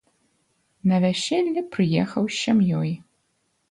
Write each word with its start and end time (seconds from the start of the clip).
На 0.93 0.99
вяселле 1.03 1.61
прыехаў 1.79 2.23
з 2.33 2.43
сям'ёй. 2.43 2.91